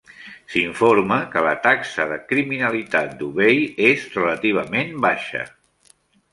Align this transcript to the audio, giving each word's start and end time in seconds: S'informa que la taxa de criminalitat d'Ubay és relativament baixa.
S'informa 0.51 1.17
que 1.35 1.43
la 1.47 1.51
taxa 1.65 2.07
de 2.13 2.17
criminalitat 2.33 3.13
d'Ubay 3.21 3.63
és 3.93 4.09
relativament 4.19 4.99
baixa. 5.09 5.49